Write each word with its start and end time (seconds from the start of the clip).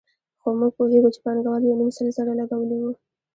خو 0.41 0.47
موږ 0.59 0.71
پوهېږو 0.77 1.13
چې 1.15 1.19
پانګوال 1.25 1.61
یو 1.63 1.79
نیم 1.79 1.91
سل 1.97 2.07
زره 2.17 2.33
لګولي 2.39 2.77
وو 2.79 2.91